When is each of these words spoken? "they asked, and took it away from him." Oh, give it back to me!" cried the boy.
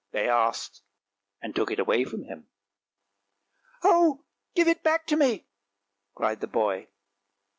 "they 0.13 0.27
asked, 0.27 0.81
and 1.43 1.55
took 1.55 1.69
it 1.69 1.77
away 1.77 2.03
from 2.03 2.23
him." 2.23 2.47
Oh, 3.83 4.23
give 4.55 4.67
it 4.67 4.81
back 4.81 5.05
to 5.05 5.15
me!" 5.15 5.45
cried 6.15 6.41
the 6.41 6.47
boy. 6.47 6.87